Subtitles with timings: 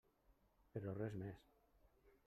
[0.77, 1.47] Però res més.